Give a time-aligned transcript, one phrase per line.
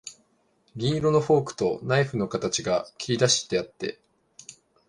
[0.75, 3.99] 銀色のフォークとナイフの形が切りだしてあって、